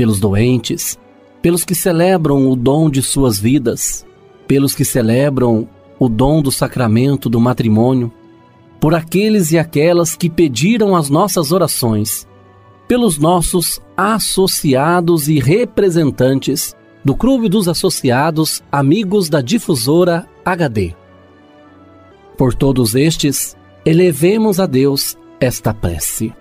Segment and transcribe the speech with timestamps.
[0.00, 0.98] pelos doentes,
[1.42, 4.06] pelos que celebram o dom de suas vidas,
[4.48, 8.10] pelos que celebram o dom do sacramento do matrimônio,
[8.80, 12.26] por aqueles e aquelas que pediram as nossas orações,
[12.88, 20.94] pelos nossos associados e representantes do Clube dos Associados Amigos da Difusora HD.
[22.38, 23.54] Por todos estes,
[23.84, 26.32] elevemos a Deus esta prece.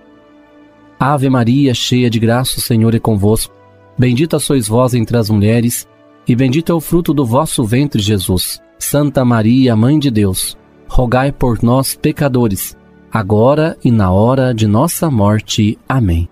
[0.99, 3.53] Ave Maria, cheia de graça, o Senhor é convosco.
[3.97, 5.87] Bendita sois vós entre as mulheres,
[6.27, 8.61] e bendito é o fruto do vosso ventre, Jesus.
[8.77, 12.77] Santa Maria, Mãe de Deus, rogai por nós, pecadores,
[13.11, 15.77] agora e na hora de nossa morte.
[15.87, 16.27] Amém.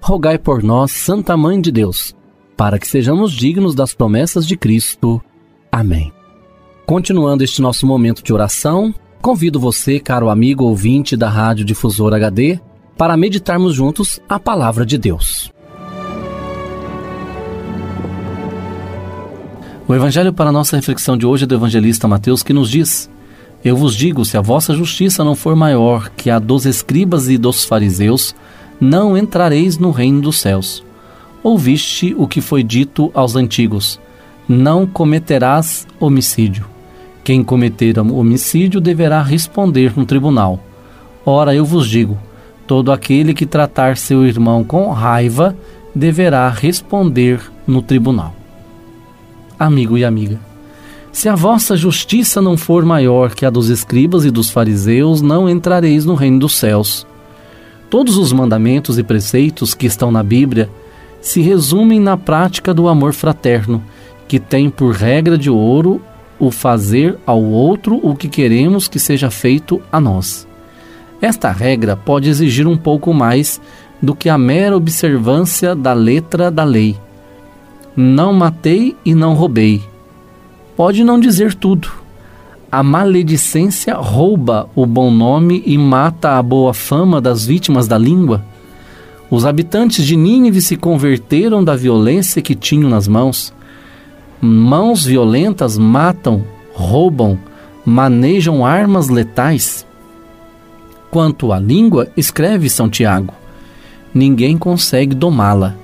[0.00, 2.14] Rogai por nós, Santa Mãe de Deus,
[2.56, 5.22] para que sejamos dignos das promessas de Cristo.
[5.70, 6.12] Amém.
[6.86, 12.60] Continuando este nosso momento de oração, Convido você, caro amigo ouvinte da Rádio Difusor HD,
[12.98, 15.52] para meditarmos juntos a palavra de Deus.
[19.86, 23.08] O evangelho para nossa reflexão de hoje é do evangelista Mateus que nos diz:
[23.64, 27.38] Eu vos digo, se a vossa justiça não for maior que a dos escribas e
[27.38, 28.34] dos fariseus,
[28.80, 30.84] não entrareis no reino dos céus.
[31.40, 34.00] Ouviste o que foi dito aos antigos:
[34.48, 36.66] Não cometerás homicídio.
[37.22, 40.58] Quem cometer homicídio deverá responder no tribunal.
[41.24, 42.18] Ora, eu vos digo:
[42.68, 45.56] todo aquele que tratar seu irmão com raiva
[45.94, 48.34] deverá responder no tribunal.
[49.58, 50.38] Amigo e amiga,
[51.10, 55.48] se a vossa justiça não for maior que a dos escribas e dos fariseus, não
[55.48, 57.06] entrareis no reino dos céus.
[57.88, 60.68] Todos os mandamentos e preceitos que estão na Bíblia
[61.22, 63.82] se resumem na prática do amor fraterno,
[64.28, 66.02] que tem por regra de ouro
[66.38, 70.47] o fazer ao outro o que queremos que seja feito a nós.
[71.20, 73.60] Esta regra pode exigir um pouco mais
[74.00, 76.96] do que a mera observância da letra da lei.
[77.96, 79.82] Não matei e não roubei.
[80.76, 81.90] Pode não dizer tudo.
[82.70, 88.44] A maledicência rouba o bom nome e mata a boa fama das vítimas da língua.
[89.30, 93.52] Os habitantes de Nínive se converteram da violência que tinham nas mãos.
[94.40, 97.38] Mãos violentas matam, roubam,
[97.84, 99.87] manejam armas letais.
[101.10, 103.34] Quanto à língua, escreve São Tiago:
[104.12, 105.74] ninguém consegue domá-la.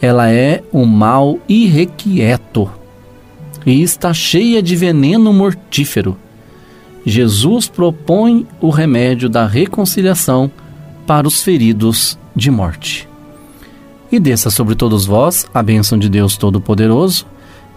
[0.00, 2.70] Ela é um mal irrequieto
[3.66, 6.16] e está cheia de veneno mortífero.
[7.04, 10.50] Jesus propõe o remédio da reconciliação
[11.06, 13.08] para os feridos de morte.
[14.12, 17.26] E desça sobre todos vós a bênção de Deus Todo-Poderoso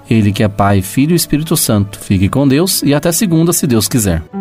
[0.10, 2.00] ele que é Pai, Filho e Espírito Santo.
[2.00, 4.41] Fique com Deus e até segunda, se Deus quiser.